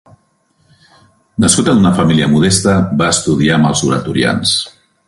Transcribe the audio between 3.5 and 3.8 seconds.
amb